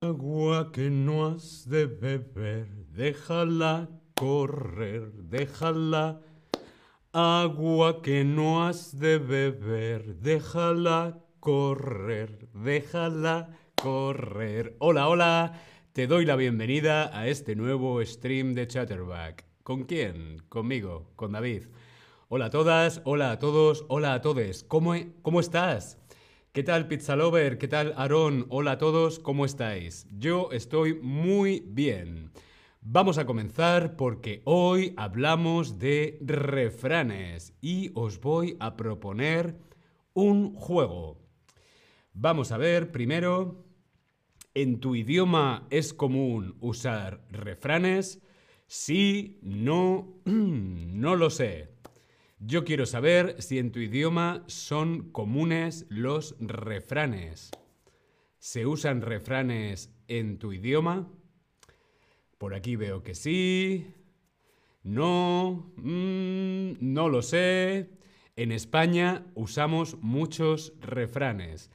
Agua 0.00 0.70
que 0.70 0.90
no 0.90 1.26
has 1.26 1.68
de 1.68 1.86
beber, 1.86 2.68
déjala 2.92 3.88
correr, 4.14 5.10
déjala. 5.12 6.20
Agua 7.12 8.00
que 8.00 8.22
no 8.22 8.64
has 8.64 8.96
de 8.96 9.18
beber, 9.18 10.14
déjala 10.20 11.18
correr, 11.40 12.48
déjala 12.54 13.58
correr. 13.74 14.76
Hola, 14.78 15.08
hola, 15.08 15.60
te 15.92 16.06
doy 16.06 16.24
la 16.24 16.36
bienvenida 16.36 17.10
a 17.12 17.26
este 17.26 17.56
nuevo 17.56 18.00
stream 18.04 18.54
de 18.54 18.68
Chatterback. 18.68 19.46
¿Con 19.64 19.82
quién? 19.82 20.44
Conmigo, 20.48 21.10
con 21.16 21.32
David. 21.32 21.64
Hola 22.28 22.44
a 22.44 22.50
todas, 22.50 23.00
hola 23.02 23.32
a 23.32 23.38
todos, 23.40 23.84
hola 23.88 24.14
a 24.14 24.20
todos. 24.20 24.62
¿Cómo, 24.62 24.94
cómo 25.22 25.40
estás? 25.40 25.98
¿Qué 26.58 26.64
tal 26.64 26.88
Pizza 26.88 27.14
Lover? 27.14 27.56
¿Qué 27.56 27.68
tal 27.68 27.94
Aaron? 27.96 28.46
Hola 28.48 28.72
a 28.72 28.78
todos, 28.78 29.20
¿cómo 29.20 29.44
estáis? 29.44 30.08
Yo 30.10 30.48
estoy 30.50 30.94
muy 30.94 31.62
bien. 31.64 32.32
Vamos 32.80 33.16
a 33.18 33.26
comenzar 33.26 33.94
porque 33.94 34.42
hoy 34.44 34.92
hablamos 34.96 35.78
de 35.78 36.18
refranes 36.20 37.54
y 37.60 37.92
os 37.94 38.20
voy 38.20 38.56
a 38.58 38.76
proponer 38.76 39.56
un 40.14 40.52
juego. 40.52 41.20
Vamos 42.12 42.50
a 42.50 42.58
ver 42.58 42.90
primero, 42.90 43.64
¿en 44.52 44.80
tu 44.80 44.96
idioma 44.96 45.68
es 45.70 45.94
común 45.94 46.56
usar 46.58 47.24
refranes? 47.30 48.20
Sí, 48.66 49.38
no, 49.42 50.18
no 50.24 51.14
lo 51.14 51.30
sé. 51.30 51.77
Yo 52.40 52.64
quiero 52.64 52.86
saber 52.86 53.34
si 53.42 53.58
en 53.58 53.72
tu 53.72 53.80
idioma 53.80 54.44
son 54.46 55.10
comunes 55.10 55.86
los 55.88 56.36
refranes. 56.38 57.50
¿Se 58.38 58.64
usan 58.64 59.02
refranes 59.02 59.92
en 60.06 60.38
tu 60.38 60.52
idioma? 60.52 61.08
Por 62.38 62.54
aquí 62.54 62.76
veo 62.76 63.02
que 63.02 63.16
sí. 63.16 63.92
No, 64.84 65.72
mm, 65.78 66.74
no 66.80 67.08
lo 67.08 67.22
sé. 67.22 67.90
En 68.36 68.52
España 68.52 69.26
usamos 69.34 69.96
muchos 70.00 70.74
refranes. 70.80 71.72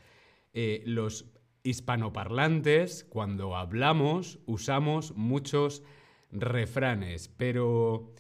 Eh, 0.53 0.81
los 0.85 1.25
hispanoparlantes, 1.63 3.03
cuando 3.03 3.57
hablamos, 3.57 4.39
usamos 4.45 5.13
muchos 5.17 5.83
refranes, 6.31 7.27
pero 7.27 8.13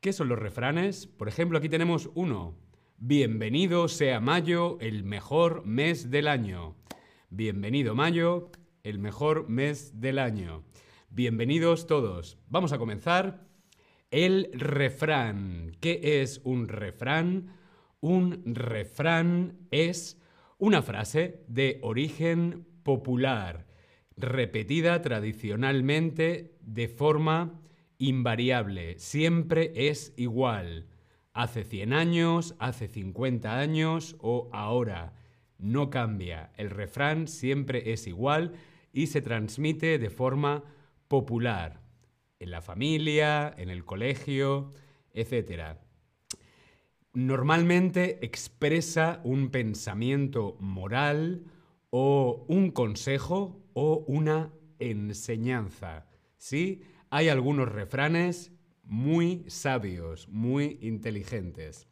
¿Qué 0.00 0.12
son 0.12 0.28
los 0.28 0.38
refranes? 0.38 1.08
Por 1.08 1.26
ejemplo, 1.26 1.58
aquí 1.58 1.68
tenemos 1.68 2.08
uno. 2.14 2.54
Bienvenido 2.98 3.88
sea 3.88 4.20
mayo, 4.20 4.78
el 4.80 5.02
mejor 5.02 5.66
mes 5.66 6.08
del 6.08 6.28
año. 6.28 6.76
Bienvenido 7.30 7.96
mayo, 7.96 8.52
el 8.84 9.00
mejor 9.00 9.48
mes 9.48 10.00
del 10.00 10.20
año. 10.20 10.62
Bienvenidos 11.10 11.88
todos. 11.88 12.38
Vamos 12.46 12.72
a 12.72 12.78
comenzar. 12.78 13.48
El 14.12 14.50
refrán. 14.52 15.72
¿Qué 15.80 16.22
es 16.22 16.42
un 16.44 16.68
refrán? 16.68 17.56
Un 17.98 18.54
refrán 18.54 19.66
es 19.72 20.22
una 20.58 20.80
frase 20.82 21.42
de 21.48 21.80
origen 21.82 22.68
popular, 22.84 23.66
repetida 24.16 25.02
tradicionalmente 25.02 26.56
de 26.60 26.86
forma 26.86 27.60
invariable, 27.98 28.98
siempre 28.98 29.72
es 29.74 30.12
igual. 30.16 30.86
Hace 31.32 31.64
100 31.64 31.92
años, 31.92 32.54
hace 32.58 32.88
50 32.88 33.58
años 33.58 34.16
o 34.20 34.48
ahora. 34.52 35.14
No 35.58 35.90
cambia. 35.90 36.52
El 36.56 36.70
refrán 36.70 37.28
siempre 37.28 37.92
es 37.92 38.06
igual 38.06 38.52
y 38.92 39.08
se 39.08 39.20
transmite 39.20 39.98
de 39.98 40.10
forma 40.10 40.64
popular. 41.08 41.80
En 42.38 42.50
la 42.52 42.62
familia, 42.62 43.52
en 43.56 43.68
el 43.68 43.84
colegio, 43.84 44.70
etc. 45.12 45.76
Normalmente 47.12 48.24
expresa 48.24 49.20
un 49.24 49.50
pensamiento 49.50 50.56
moral 50.60 51.44
o 51.90 52.44
un 52.48 52.70
consejo 52.70 53.60
o 53.72 54.04
una 54.06 54.52
enseñanza. 54.78 56.06
¿Sí? 56.36 56.82
Hay 57.10 57.28
algunos 57.28 57.70
refranes 57.70 58.52
muy 58.84 59.44
sabios, 59.48 60.28
muy 60.28 60.78
inteligentes. 60.82 61.88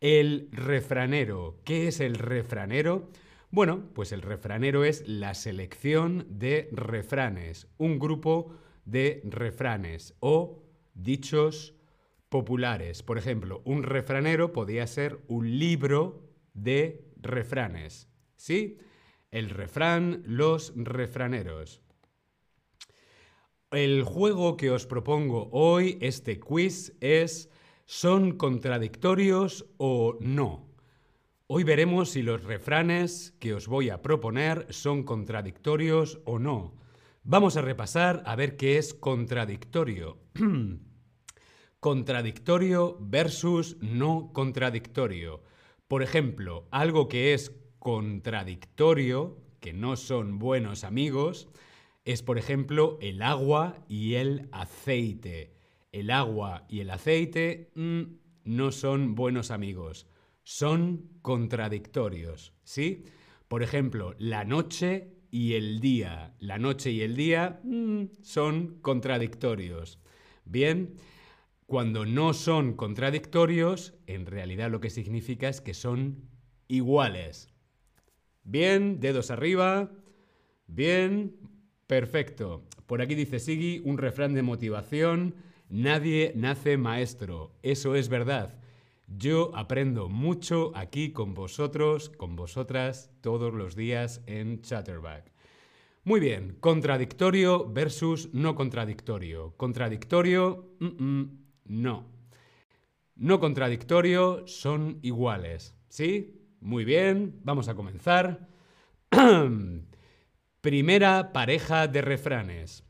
El 0.00 0.48
refranero. 0.52 1.60
¿Qué 1.64 1.88
es 1.88 2.00
el 2.00 2.16
refranero? 2.16 3.10
Bueno, 3.50 3.88
pues 3.94 4.12
el 4.12 4.22
refranero 4.22 4.84
es 4.84 5.06
la 5.06 5.34
selección 5.34 6.26
de 6.28 6.68
refranes, 6.72 7.68
un 7.78 7.98
grupo 7.98 8.54
de 8.84 9.22
refranes 9.24 10.14
o 10.20 10.62
dichos 10.94 11.74
populares. 12.28 13.02
Por 13.02 13.16
ejemplo, 13.16 13.62
un 13.64 13.84
refranero 13.84 14.52
podría 14.52 14.86
ser 14.86 15.20
un 15.28 15.58
libro 15.58 16.28
de 16.52 17.12
refranes. 17.16 18.08
¿Sí? 18.36 18.78
El 19.30 19.50
refrán, 19.50 20.22
los 20.26 20.72
refraneros. 20.76 21.83
El 23.74 24.04
juego 24.04 24.56
que 24.56 24.70
os 24.70 24.86
propongo 24.86 25.48
hoy, 25.50 25.98
este 26.00 26.38
quiz, 26.38 26.94
es 27.00 27.50
¿son 27.86 28.36
contradictorios 28.36 29.66
o 29.78 30.16
no? 30.20 30.68
Hoy 31.48 31.64
veremos 31.64 32.10
si 32.10 32.22
los 32.22 32.44
refranes 32.44 33.34
que 33.40 33.52
os 33.52 33.66
voy 33.66 33.90
a 33.90 34.00
proponer 34.00 34.68
son 34.70 35.02
contradictorios 35.02 36.20
o 36.24 36.38
no. 36.38 36.76
Vamos 37.24 37.56
a 37.56 37.62
repasar 37.62 38.22
a 38.26 38.36
ver 38.36 38.56
qué 38.56 38.78
es 38.78 38.94
contradictorio. 38.94 40.18
contradictorio 41.80 42.96
versus 43.00 43.76
no 43.80 44.30
contradictorio. 44.32 45.42
Por 45.88 46.04
ejemplo, 46.04 46.68
algo 46.70 47.08
que 47.08 47.34
es 47.34 47.50
contradictorio, 47.80 49.36
que 49.58 49.72
no 49.72 49.96
son 49.96 50.38
buenos 50.38 50.84
amigos, 50.84 51.48
es, 52.04 52.22
por 52.22 52.38
ejemplo, 52.38 52.98
el 53.00 53.22
agua 53.22 53.84
y 53.88 54.14
el 54.14 54.48
aceite. 54.52 55.54
El 55.92 56.10
agua 56.10 56.66
y 56.68 56.80
el 56.80 56.90
aceite 56.90 57.70
mm, 57.74 58.02
no 58.44 58.72
son 58.72 59.14
buenos 59.14 59.50
amigos, 59.50 60.06
son 60.42 61.08
contradictorios, 61.22 62.52
¿sí? 62.64 63.04
Por 63.48 63.62
ejemplo, 63.62 64.14
la 64.18 64.44
noche 64.44 65.14
y 65.30 65.54
el 65.54 65.80
día. 65.80 66.34
La 66.40 66.58
noche 66.58 66.90
y 66.90 67.00
el 67.00 67.16
día 67.16 67.60
mm, 67.62 68.04
son 68.22 68.80
contradictorios. 68.80 69.98
Bien, 70.44 70.96
cuando 71.66 72.04
no 72.04 72.34
son 72.34 72.74
contradictorios, 72.74 73.94
en 74.06 74.26
realidad 74.26 74.70
lo 74.70 74.80
que 74.80 74.90
significa 74.90 75.48
es 75.48 75.60
que 75.60 75.74
son 75.74 76.28
iguales. 76.68 77.48
Bien, 78.42 79.00
dedos 79.00 79.30
arriba. 79.30 79.90
Bien, 80.66 81.36
Perfecto. 81.86 82.64
Por 82.86 83.02
aquí 83.02 83.14
dice 83.14 83.38
Sigi, 83.38 83.82
un 83.84 83.98
refrán 83.98 84.34
de 84.34 84.42
motivación. 84.42 85.34
Nadie 85.68 86.32
nace 86.36 86.76
maestro. 86.76 87.52
Eso 87.62 87.94
es 87.94 88.08
verdad. 88.08 88.58
Yo 89.06 89.50
aprendo 89.54 90.08
mucho 90.08 90.72
aquí 90.74 91.12
con 91.12 91.34
vosotros, 91.34 92.08
con 92.08 92.36
vosotras, 92.36 93.10
todos 93.20 93.52
los 93.52 93.76
días 93.76 94.22
en 94.26 94.62
Chatterback. 94.62 95.30
Muy 96.04 96.20
bien, 96.20 96.56
contradictorio 96.60 97.70
versus 97.70 98.32
no 98.32 98.54
contradictorio. 98.54 99.54
Contradictorio, 99.56 100.70
no. 101.64 102.06
No 103.16 103.40
contradictorio 103.40 104.46
son 104.46 104.98
iguales. 105.02 105.74
¿Sí? 105.88 106.40
Muy 106.60 106.84
bien, 106.84 107.40
vamos 107.42 107.68
a 107.68 107.74
comenzar. 107.74 108.48
Primera 110.64 111.34
pareja 111.34 111.88
de 111.88 112.00
refranes. 112.00 112.84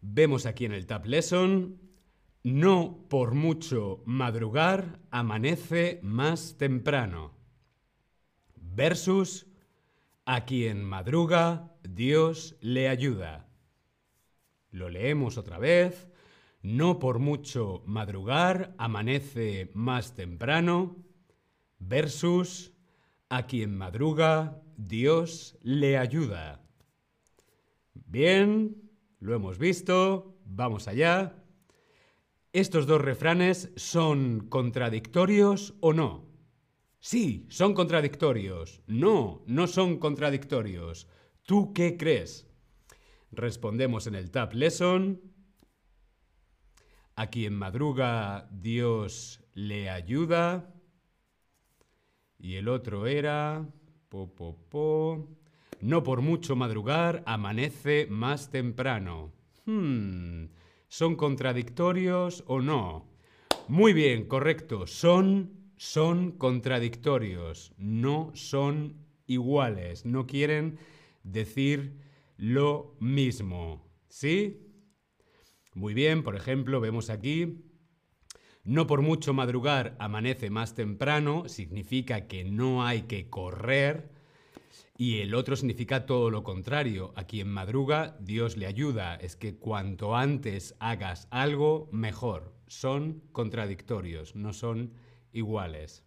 Vemos 0.00 0.46
aquí 0.46 0.64
en 0.64 0.72
el 0.72 0.86
Tab 0.86 1.04
Lesson, 1.04 1.78
no 2.42 3.06
por 3.10 3.34
mucho 3.34 4.02
madrugar 4.06 4.98
amanece 5.10 6.00
más 6.02 6.56
temprano. 6.56 7.34
Versus, 8.56 9.46
a 10.24 10.46
quien 10.46 10.82
madruga, 10.84 11.76
Dios 11.82 12.56
le 12.62 12.88
ayuda. 12.88 13.46
Lo 14.70 14.88
leemos 14.88 15.36
otra 15.36 15.58
vez. 15.58 16.08
No 16.62 16.98
por 16.98 17.18
mucho 17.18 17.82
madrugar 17.84 18.74
amanece 18.78 19.70
más 19.74 20.14
temprano. 20.14 20.96
Versus, 21.78 22.72
a 23.28 23.44
quien 23.44 23.76
madruga, 23.76 24.63
Dios 24.76 25.56
le 25.62 25.98
ayuda. 25.98 26.62
Bien, 27.94 28.90
lo 29.20 29.34
hemos 29.34 29.58
visto, 29.58 30.38
vamos 30.44 30.88
allá. 30.88 31.42
¿Estos 32.52 32.86
dos 32.86 33.00
refranes 33.00 33.72
son 33.76 34.46
contradictorios 34.48 35.74
o 35.80 35.92
no? 35.92 36.28
Sí, 37.00 37.46
son 37.50 37.74
contradictorios. 37.74 38.82
No, 38.86 39.42
no 39.46 39.66
son 39.66 39.98
contradictorios. 39.98 41.08
¿Tú 41.42 41.72
qué 41.74 41.96
crees? 41.96 42.48
Respondemos 43.32 44.06
en 44.06 44.14
el 44.14 44.30
Tab 44.30 44.54
Lesson. 44.54 45.20
A 47.16 47.26
quien 47.28 47.54
madruga, 47.54 48.48
Dios 48.52 49.44
le 49.52 49.90
ayuda. 49.90 50.72
Y 52.38 52.54
el 52.54 52.68
otro 52.68 53.06
era... 53.06 53.68
Po. 54.70 55.28
No 55.80 56.04
por 56.04 56.22
mucho 56.22 56.54
madrugar, 56.54 57.24
amanece 57.26 58.06
más 58.08 58.48
temprano. 58.50 59.32
Hmm, 59.66 60.44
¿Son 60.86 61.16
contradictorios 61.16 62.44
o 62.46 62.60
no? 62.60 63.08
Muy 63.66 63.92
bien, 63.92 64.26
correcto. 64.26 64.86
Son, 64.86 65.50
son 65.76 66.30
contradictorios. 66.30 67.72
No 67.76 68.30
son 68.34 68.94
iguales. 69.26 70.06
No 70.06 70.26
quieren 70.26 70.78
decir 71.24 71.98
lo 72.36 72.96
mismo. 73.00 73.82
¿Sí? 74.08 74.60
Muy 75.74 75.92
bien, 75.92 76.22
por 76.22 76.36
ejemplo, 76.36 76.80
vemos 76.80 77.10
aquí, 77.10 77.64
no 78.64 78.86
por 78.86 79.02
mucho 79.02 79.34
madrugar 79.34 79.94
amanece 79.98 80.50
más 80.50 80.74
temprano, 80.74 81.48
significa 81.48 82.26
que 82.26 82.44
no 82.44 82.84
hay 82.84 83.02
que 83.02 83.28
correr, 83.28 84.10
y 84.96 85.20
el 85.20 85.34
otro 85.34 85.56
significa 85.56 86.06
todo 86.06 86.30
lo 86.30 86.44
contrario, 86.44 87.12
a 87.16 87.24
quien 87.24 87.48
madruga 87.48 88.16
Dios 88.20 88.56
le 88.56 88.66
ayuda, 88.66 89.16
es 89.16 89.34
que 89.34 89.56
cuanto 89.56 90.14
antes 90.16 90.76
hagas 90.78 91.26
algo, 91.30 91.88
mejor. 91.90 92.54
Son 92.68 93.22
contradictorios, 93.32 94.36
no 94.36 94.52
son 94.52 94.94
iguales. 95.32 96.04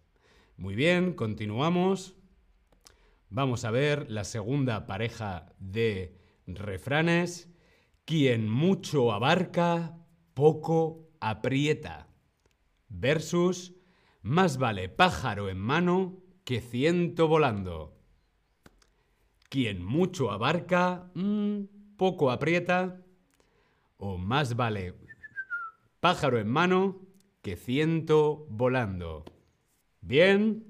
Muy 0.56 0.74
bien, 0.74 1.12
continuamos. 1.12 2.16
Vamos 3.28 3.64
a 3.66 3.70
ver 3.70 4.10
la 4.10 4.24
segunda 4.24 4.86
pareja 4.86 5.52
de 5.58 6.16
refranes. 6.46 7.50
Quien 8.06 8.48
mucho 8.48 9.12
abarca, 9.12 9.98
poco 10.32 11.10
aprieta. 11.20 12.07
Versus, 12.88 13.74
más 14.22 14.58
vale 14.58 14.88
pájaro 14.88 15.48
en 15.48 15.58
mano 15.58 16.18
que 16.44 16.60
ciento 16.60 17.28
volando. 17.28 17.96
Quien 19.48 19.84
mucho 19.84 20.30
abarca, 20.30 21.10
mm, 21.14 21.96
poco 21.96 22.30
aprieta. 22.30 23.02
O 23.96 24.16
más 24.16 24.56
vale 24.56 24.94
pájaro 26.00 26.38
en 26.38 26.48
mano 26.48 27.00
que 27.42 27.56
ciento 27.56 28.46
volando. 28.48 29.24
Bien, 30.00 30.64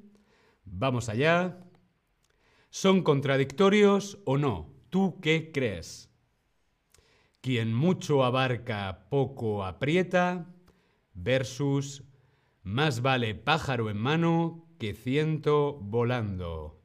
vamos 0.64 1.08
allá. 1.08 1.60
¿Son 2.70 3.02
contradictorios 3.02 4.18
o 4.24 4.38
no? 4.38 4.72
¿Tú 4.90 5.20
qué 5.20 5.50
crees? 5.52 6.10
Quien 7.40 7.74
mucho 7.74 8.24
abarca, 8.24 9.06
poco 9.10 9.64
aprieta, 9.64 10.46
versus 11.14 12.04
más 12.62 13.02
vale 13.02 13.34
pájaro 13.34 13.90
en 13.90 13.98
mano 13.98 14.66
que 14.78 14.94
ciento 14.94 15.78
volando. 15.80 16.80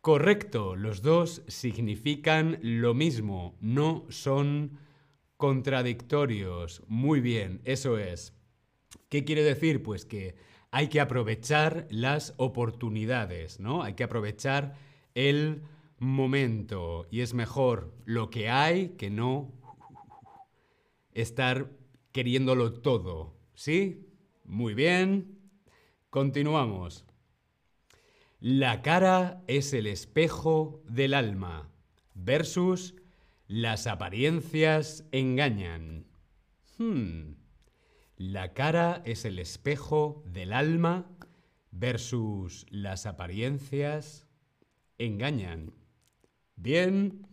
Correcto, 0.00 0.76
los 0.76 1.00
dos 1.00 1.42
significan 1.48 2.58
lo 2.60 2.92
mismo, 2.92 3.56
no 3.60 4.04
son 4.10 4.78
contradictorios. 5.38 6.82
Muy 6.88 7.20
bien, 7.20 7.62
eso 7.64 7.98
es. 7.98 8.34
¿Qué 9.08 9.24
quiere 9.24 9.42
decir? 9.42 9.82
Pues 9.82 10.04
que 10.04 10.36
hay 10.70 10.88
que 10.88 11.00
aprovechar 11.00 11.86
las 11.90 12.34
oportunidades, 12.36 13.60
¿no? 13.60 13.82
Hay 13.82 13.94
que 13.94 14.04
aprovechar 14.04 14.74
el 15.14 15.62
momento 15.98 17.06
y 17.10 17.20
es 17.20 17.32
mejor 17.32 17.94
lo 18.04 18.28
que 18.28 18.50
hay 18.50 18.90
que 18.90 19.08
no 19.08 19.52
estar 21.12 21.70
queriéndolo 22.12 22.72
todo. 22.72 23.33
¿Sí? 23.54 24.08
Muy 24.44 24.74
bien. 24.74 25.38
Continuamos. 26.10 27.04
La 28.40 28.82
cara 28.82 29.42
es 29.46 29.72
el 29.72 29.86
espejo 29.86 30.82
del 30.88 31.14
alma 31.14 31.70
versus 32.14 32.94
las 33.46 33.86
apariencias 33.86 35.06
engañan. 35.12 36.06
Hmm. 36.78 37.34
La 38.16 38.52
cara 38.52 39.02
es 39.04 39.24
el 39.24 39.38
espejo 39.38 40.22
del 40.26 40.52
alma 40.52 41.10
versus 41.70 42.66
las 42.70 43.06
apariencias 43.06 44.26
engañan. 44.98 45.72
Bien. 46.56 47.26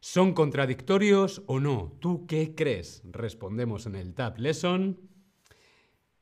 ¿Son 0.00 0.34
contradictorios 0.34 1.42
o 1.46 1.60
no? 1.60 1.96
¿Tú 2.00 2.26
qué 2.26 2.54
crees? 2.54 3.02
Respondemos 3.04 3.86
en 3.86 3.94
el 3.94 4.14
Tab 4.14 4.38
Lesson. 4.38 5.11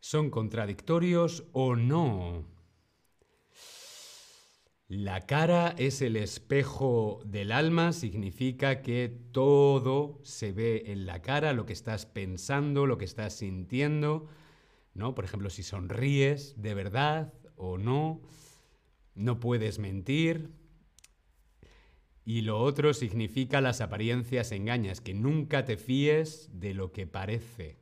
¿Son 0.00 0.30
contradictorios 0.30 1.44
o 1.52 1.76
no? 1.76 2.46
La 4.88 5.20
cara 5.26 5.74
es 5.78 6.00
el 6.02 6.16
espejo 6.16 7.20
del 7.24 7.52
alma, 7.52 7.92
significa 7.92 8.80
que 8.80 9.14
todo 9.30 10.18
se 10.24 10.52
ve 10.52 10.84
en 10.86 11.06
la 11.06 11.22
cara, 11.22 11.52
lo 11.52 11.66
que 11.66 11.74
estás 11.74 12.06
pensando, 12.06 12.86
lo 12.86 12.98
que 12.98 13.04
estás 13.04 13.34
sintiendo, 13.34 14.26
¿no? 14.94 15.14
Por 15.14 15.26
ejemplo, 15.26 15.50
si 15.50 15.62
sonríes 15.62 16.60
de 16.60 16.74
verdad 16.74 17.34
o 17.54 17.78
no, 17.78 18.22
no 19.14 19.38
puedes 19.38 19.78
mentir, 19.78 20.50
y 22.24 22.40
lo 22.40 22.58
otro 22.58 22.94
significa 22.94 23.60
las 23.60 23.80
apariencias 23.80 24.50
engañas, 24.50 25.00
que 25.00 25.14
nunca 25.14 25.64
te 25.64 25.76
fíes 25.76 26.48
de 26.52 26.74
lo 26.74 26.90
que 26.90 27.06
parece. 27.06 27.79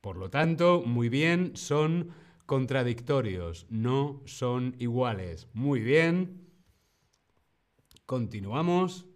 Por 0.00 0.16
lo 0.16 0.30
tanto, 0.30 0.82
muy 0.84 1.08
bien, 1.08 1.56
son 1.56 2.10
contradictorios, 2.46 3.66
no 3.68 4.22
son 4.24 4.74
iguales. 4.78 5.48
Muy 5.52 5.80
bien. 5.80 6.48
Continuamos. 8.06 9.06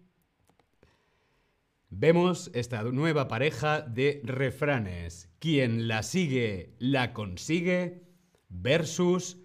Vemos 1.88 2.50
esta 2.54 2.82
nueva 2.82 3.28
pareja 3.28 3.80
de 3.80 4.20
refranes. 4.24 5.30
Quien 5.38 5.88
la 5.88 6.02
sigue, 6.02 6.74
la 6.78 7.12
consigue, 7.12 8.02
versus 8.48 9.38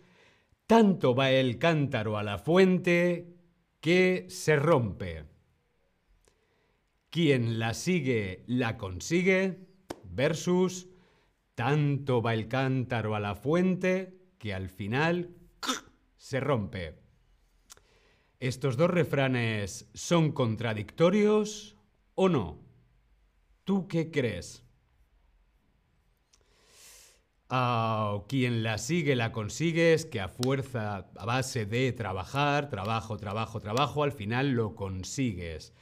tanto 0.68 1.16
va 1.16 1.32
el 1.32 1.58
cántaro 1.58 2.18
a 2.18 2.24
la 2.24 2.38
fuente 2.38 3.36
que 3.80 4.26
se 4.30 4.56
rompe. 4.56 5.26
Quien 7.10 7.60
la 7.60 7.74
sigue, 7.74 8.44
la 8.46 8.78
consigue, 8.78 9.68
versus 10.04 10.90
tanto 11.60 12.22
va 12.22 12.34
el 12.34 12.48
cántaro 12.48 13.16
a 13.16 13.20
la 13.20 13.36
fuente 13.36 14.18
que 14.38 14.54
al 14.54 14.70
final 14.70 15.36
se 16.16 16.40
rompe. 16.40 17.02
¿Estos 18.40 18.78
dos 18.78 18.90
refranes 18.90 19.90
son 19.94 20.32
contradictorios 20.32 21.76
o 22.16 22.30
no? 22.30 22.62
¿Tú 23.66 23.90
qué 23.90 24.10
crees? 24.10 24.64
Uh, 27.52 28.26
quien 28.30 28.64
la 28.64 28.78
sigue, 28.78 29.18
la 29.18 29.34
consigue, 29.34 29.94
es 29.94 30.06
que 30.06 30.22
a 30.22 30.30
fuerza, 30.30 31.10
a 31.18 31.26
base 31.26 31.66
de 31.66 31.92
trabajar, 31.92 32.70
trabajo, 32.70 33.18
trabajo, 33.18 33.60
trabajo, 33.60 34.04
al 34.04 34.14
final 34.14 34.52
lo 34.52 34.76
consigues. 34.76 35.74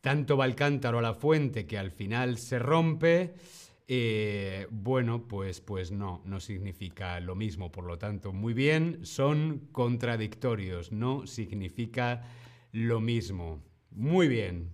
Tanto 0.00 0.38
va 0.38 0.46
el 0.46 0.54
cántaro 0.54 1.00
a 1.00 1.02
la 1.02 1.12
fuente 1.12 1.66
que 1.66 1.76
al 1.76 1.90
final 1.90 2.38
se 2.38 2.58
rompe. 2.58 3.34
Eh, 3.92 4.68
bueno, 4.70 5.26
pues, 5.26 5.60
pues 5.60 5.90
no, 5.90 6.22
no 6.24 6.38
significa 6.38 7.18
lo 7.18 7.34
mismo. 7.34 7.72
Por 7.72 7.86
lo 7.86 7.98
tanto, 7.98 8.32
muy 8.32 8.54
bien, 8.54 9.04
son 9.04 9.66
contradictorios, 9.72 10.92
no 10.92 11.26
significa 11.26 12.22
lo 12.70 13.00
mismo. 13.00 13.64
Muy 13.90 14.28
bien. 14.28 14.70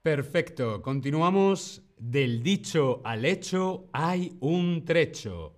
Perfecto, 0.00 0.80
continuamos 0.80 1.82
del 1.98 2.42
dicho 2.42 3.02
al 3.04 3.26
hecho 3.26 3.90
hay 3.92 4.38
un 4.40 4.86
trecho. 4.86 5.54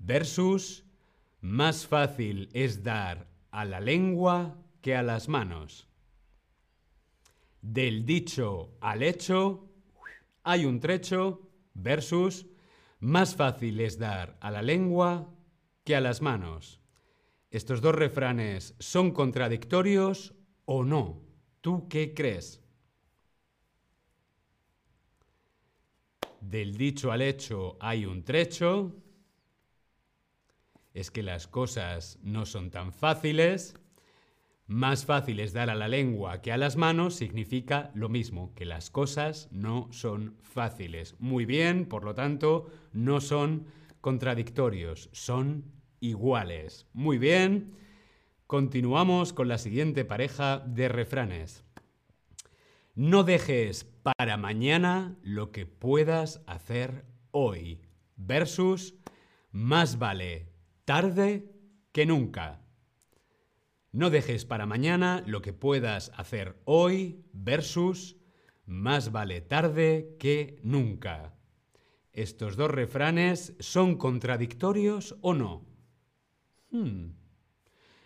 Versus, 0.00 0.84
más 1.40 1.86
fácil 1.86 2.48
es 2.54 2.82
dar 2.82 3.28
a 3.52 3.64
la 3.64 3.78
lengua 3.78 4.58
que 4.80 4.96
a 4.96 5.04
las 5.04 5.28
manos. 5.28 5.86
Del 7.62 8.04
dicho 8.04 8.72
al 8.80 9.04
hecho 9.04 9.69
hay 10.42 10.64
un 10.64 10.80
trecho. 10.80 11.46
Versus, 11.72 12.46
más 12.98 13.36
fácil 13.36 13.80
es 13.80 13.98
dar 13.98 14.36
a 14.40 14.50
la 14.50 14.60
lengua 14.60 15.32
que 15.84 15.94
a 15.96 16.00
las 16.00 16.20
manos. 16.20 16.80
¿Estos 17.50 17.80
dos 17.80 17.94
refranes 17.94 18.74
son 18.78 19.12
contradictorios 19.12 20.34
o 20.64 20.84
no? 20.84 21.22
¿Tú 21.60 21.88
qué 21.88 22.12
crees? 22.14 22.60
Del 26.40 26.76
dicho 26.76 27.12
al 27.12 27.22
hecho 27.22 27.76
hay 27.80 28.04
un 28.04 28.24
trecho. 28.24 28.96
Es 30.92 31.10
que 31.10 31.22
las 31.22 31.46
cosas 31.46 32.18
no 32.22 32.46
son 32.46 32.70
tan 32.70 32.92
fáciles. 32.92 33.74
Más 34.70 35.04
fácil 35.04 35.40
es 35.40 35.52
dar 35.52 35.68
a 35.68 35.74
la 35.74 35.88
lengua 35.88 36.42
que 36.42 36.52
a 36.52 36.56
las 36.56 36.76
manos 36.76 37.16
significa 37.16 37.90
lo 37.92 38.08
mismo, 38.08 38.54
que 38.54 38.64
las 38.64 38.88
cosas 38.88 39.48
no 39.50 39.88
son 39.90 40.36
fáciles. 40.42 41.16
Muy 41.18 41.44
bien, 41.44 41.86
por 41.86 42.04
lo 42.04 42.14
tanto, 42.14 42.70
no 42.92 43.20
son 43.20 43.66
contradictorios, 44.00 45.10
son 45.10 45.64
iguales. 45.98 46.86
Muy 46.92 47.18
bien, 47.18 47.74
continuamos 48.46 49.32
con 49.32 49.48
la 49.48 49.58
siguiente 49.58 50.04
pareja 50.04 50.60
de 50.60 50.88
refranes. 50.88 51.64
No 52.94 53.24
dejes 53.24 53.82
para 54.04 54.36
mañana 54.36 55.16
lo 55.24 55.50
que 55.50 55.66
puedas 55.66 56.44
hacer 56.46 57.06
hoy 57.32 57.80
versus 58.14 58.94
más 59.50 59.98
vale 59.98 60.46
tarde 60.84 61.50
que 61.90 62.06
nunca. 62.06 62.59
No 63.92 64.08
dejes 64.08 64.44
para 64.44 64.66
mañana 64.66 65.24
lo 65.26 65.42
que 65.42 65.52
puedas 65.52 66.12
hacer 66.16 66.60
hoy 66.64 67.24
versus 67.32 68.16
más 68.64 69.10
vale 69.10 69.40
tarde 69.40 70.16
que 70.20 70.60
nunca. 70.62 71.34
¿Estos 72.12 72.56
dos 72.56 72.70
refranes 72.70 73.56
son 73.58 73.96
contradictorios 73.96 75.16
o 75.22 75.34
no? 75.34 75.66
Hmm. 76.70 77.14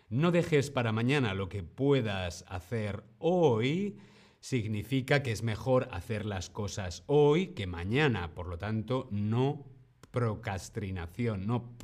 No 0.09 0.31
dejes 0.31 0.71
para 0.71 0.91
mañana 0.93 1.35
lo 1.35 1.51
que 1.51 1.63
puedas 1.63 2.47
hacer 2.49 3.05
hoy 3.19 3.99
significa 4.41 5.23
que 5.23 5.33
es 5.33 5.43
mejor 5.43 5.89
hacer 5.91 6.25
las 6.25 6.49
cosas 6.49 7.03
hoy 7.07 7.49
que 7.49 7.67
mañana. 7.67 8.35
Por 8.35 8.47
lo 8.47 8.57
tanto, 8.57 9.09
no 9.11 9.67
procrastinación, 10.11 11.47
no 11.47 11.77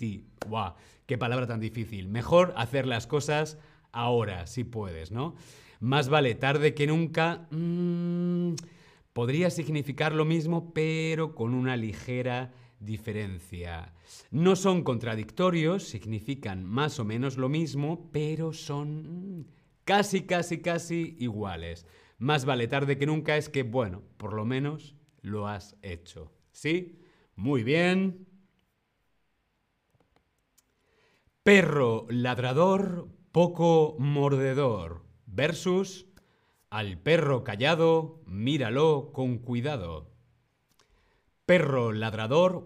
procrasti... 0.00 0.26
¡Qué 1.06 1.18
palabra 1.18 1.46
tan 1.46 1.60
difícil! 1.60 2.08
Mejor 2.08 2.52
hacer 2.56 2.86
las 2.86 3.06
cosas 3.06 3.58
ahora, 3.92 4.46
si 4.46 4.64
puedes, 4.64 5.10
¿no? 5.10 5.34
Más 5.80 6.08
vale 6.08 6.34
tarde 6.34 6.74
que 6.74 6.86
nunca. 6.86 7.48
Mm, 7.50 8.54
podría 9.12 9.50
significar 9.50 10.14
lo 10.14 10.24
mismo, 10.24 10.72
pero 10.72 11.34
con 11.34 11.54
una 11.54 11.76
ligera 11.76 12.52
diferencia. 12.78 13.92
No 14.30 14.56
son 14.56 14.82
contradictorios, 14.82 15.84
significan 15.84 16.64
más 16.64 17.00
o 17.00 17.04
menos 17.04 17.36
lo 17.36 17.48
mismo, 17.48 18.08
pero 18.12 18.52
son 18.52 19.48
casi, 19.84 20.22
casi, 20.22 20.58
casi 20.58 21.16
iguales. 21.18 21.86
Más 22.18 22.44
vale 22.44 22.68
tarde 22.68 22.98
que 22.98 23.06
nunca 23.06 23.36
es 23.36 23.48
que, 23.48 23.64
bueno, 23.64 24.02
por 24.16 24.32
lo 24.32 24.44
menos 24.44 24.94
lo 25.22 25.48
has 25.48 25.76
hecho. 25.82 26.32
¿Sí? 26.52 27.00
Muy 27.34 27.64
bien. 27.64 28.29
Perro 31.42 32.06
ladrador, 32.10 33.08
poco 33.32 33.96
mordedor. 33.98 35.06
Versus 35.24 36.06
al 36.68 36.98
perro 36.98 37.44
callado, 37.44 38.20
míralo 38.26 39.10
con 39.14 39.38
cuidado. 39.38 40.10
Perro 41.46 41.92
ladrador, 41.92 42.64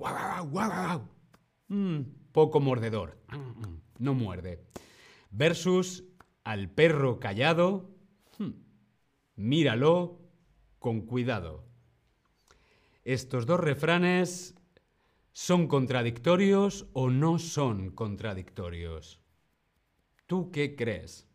mm, 1.68 2.00
poco 2.32 2.58
mordedor. 2.58 3.16
No 3.98 4.12
muerde. 4.12 4.64
Versus 5.30 6.02
al 6.42 6.68
perro 6.68 7.20
callado, 7.20 7.94
hmm, 8.38 8.50
míralo 9.36 10.18
con 10.80 11.02
cuidado. 11.02 11.64
Estos 13.04 13.46
dos 13.46 13.60
refranes 13.60 14.56
¿Son 15.36 15.66
contradictorios 15.66 16.86
o 16.92 17.10
no 17.10 17.40
son 17.40 17.90
contradictorios? 17.90 19.20
¿Tú 20.28 20.52
qué 20.52 20.76
crees? 20.76 21.28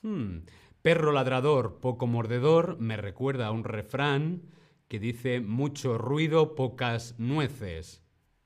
Hmm, 0.00 0.38
perro 0.80 1.12
ladrador, 1.12 1.78
poco 1.78 2.06
mordedor, 2.06 2.78
me 2.80 2.96
recuerda 2.96 3.48
a 3.48 3.50
un 3.50 3.64
refrán 3.64 4.40
que 4.88 4.98
dice 4.98 5.40
mucho 5.40 5.98
ruido, 5.98 6.54
pocas 6.54 7.16
nueces, 7.18 8.02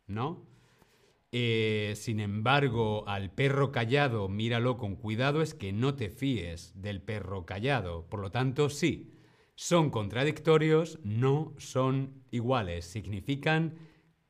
¿no? 0.09 0.49
Eh, 1.31 1.93
sin 1.95 2.19
embargo, 2.19 3.07
al 3.07 3.31
perro 3.31 3.71
callado, 3.71 4.29
míralo 4.29 4.79
con 4.79 4.97
cuidado, 4.97 5.43
es 5.43 5.55
que 5.55 5.73
no 5.73 5.95
te 5.95 6.11
fíes 6.11 6.73
del 6.75 7.01
perro 7.01 7.47
callado. 7.47 8.05
Por 8.09 8.19
lo 8.19 8.33
tanto, 8.33 8.69
sí, 8.69 9.13
son 9.61 9.91
contradictorios, 9.91 10.99
no 11.03 11.53
son 11.59 12.25
iguales, 12.31 12.87
significan 12.87 13.77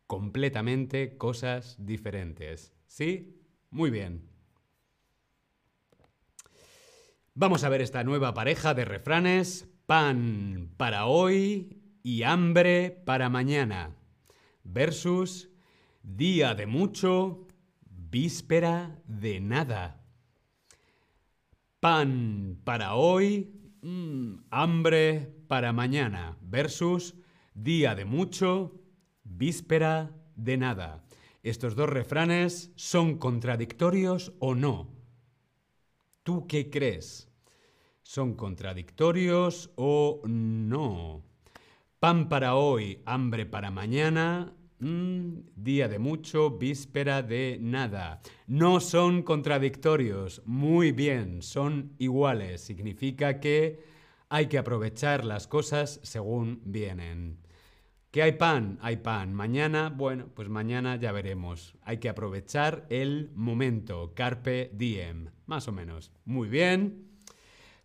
completamente 0.08 1.16
cosas 1.18 1.76
diferentes. 1.78 2.74
¿Sí? 2.88 3.40
Muy 3.70 3.90
bien. 3.90 4.28
Vamos 7.34 7.62
a 7.62 7.68
ver 7.68 7.80
esta 7.80 8.02
nueva 8.02 8.34
pareja 8.34 8.74
de 8.74 8.84
refranes. 8.84 9.68
Pan 9.86 10.74
para 10.76 11.06
hoy 11.06 11.80
y 12.02 12.24
hambre 12.24 12.90
para 12.90 13.28
mañana. 13.28 13.94
Versus 14.64 15.48
día 16.02 16.56
de 16.56 16.66
mucho, 16.66 17.46
víspera 17.88 19.00
de 19.06 19.38
nada. 19.40 20.02
Pan 21.78 22.60
para 22.64 22.96
hoy 22.96 23.59
Mm, 23.82 24.44
hambre 24.50 25.32
para 25.48 25.72
mañana 25.72 26.36
versus 26.42 27.14
día 27.54 27.94
de 27.94 28.04
mucho, 28.04 28.78
víspera 29.24 30.10
de 30.36 30.58
nada. 30.58 31.02
¿Estos 31.42 31.76
dos 31.76 31.88
refranes 31.88 32.72
son 32.76 33.16
contradictorios 33.16 34.34
o 34.38 34.54
no? 34.54 34.88
¿Tú 36.22 36.46
qué 36.46 36.68
crees? 36.68 37.30
¿Son 38.02 38.34
contradictorios 38.34 39.70
o 39.76 40.20
no? 40.26 41.24
Pan 41.98 42.28
para 42.28 42.56
hoy, 42.56 43.00
hambre 43.06 43.46
para 43.46 43.70
mañana, 43.70 44.52
mm, 44.80 45.38
día 45.56 45.88
de 45.88 45.98
mucho, 45.98 46.50
víspera 46.58 47.22
de 47.22 47.58
nada. 47.60 48.20
No 48.46 48.80
son 48.80 49.22
contradictorios, 49.22 50.42
muy 50.46 50.92
bien, 50.92 51.42
son 51.42 51.92
iguales. 51.98 52.62
Significa 52.62 53.40
que 53.40 53.80
hay 54.28 54.46
que 54.46 54.58
aprovechar 54.58 55.24
las 55.24 55.46
cosas 55.46 56.00
según 56.02 56.60
vienen. 56.64 57.38
¿Que 58.10 58.22
hay 58.22 58.32
pan? 58.32 58.78
Hay 58.80 58.96
pan. 58.96 59.32
Mañana, 59.34 59.88
bueno, 59.88 60.28
pues 60.34 60.48
mañana 60.48 60.96
ya 60.96 61.12
veremos. 61.12 61.76
Hay 61.82 61.98
que 61.98 62.08
aprovechar 62.08 62.86
el 62.90 63.30
momento. 63.36 64.14
Carpe 64.14 64.70
diem. 64.74 65.30
Más 65.46 65.68
o 65.68 65.72
menos. 65.72 66.10
Muy 66.24 66.48
bien. 66.48 67.10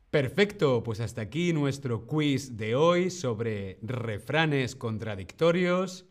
Perfecto, 0.10 0.82
pues 0.82 1.00
hasta 1.00 1.22
aquí 1.22 1.52
nuestro 1.52 2.08
quiz 2.08 2.58
de 2.58 2.74
hoy 2.74 3.12
sobre 3.12 3.78
refranes 3.82 4.76
contradictorios. 4.76 6.06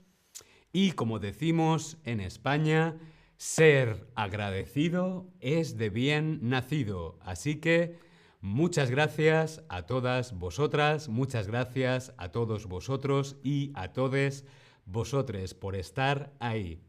Y 0.77 0.91
como 0.91 1.21
decimos 1.21 1.99
en 2.03 2.19
España, 2.19 2.97
ser 3.37 4.09
agradecido 4.17 5.31
es 5.39 5.79
de 5.79 5.89
bien 5.89 6.41
nacido. 6.43 7.17
Así 7.21 7.61
que 7.61 8.01
muchas 8.41 8.91
gracias 8.91 9.63
a 9.69 9.83
todas 9.87 10.37
vosotras, 10.37 11.09
muchas 11.09 11.47
gracias 11.47 12.13
a 12.19 12.33
todos 12.33 12.67
vosotros 12.67 13.37
y 13.45 13.71
a 13.77 13.93
todos 13.93 14.45
vosotros 14.85 15.55
por 15.55 15.77
estar 15.77 16.35
ahí. 16.41 16.83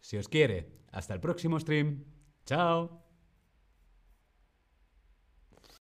Si 0.00 0.16
os 0.16 0.28
quiere, 0.28 0.72
hasta 0.90 1.14
el 1.14 1.20
próximo 1.20 1.60
stream. 1.60 2.04
Chao. 2.44 3.03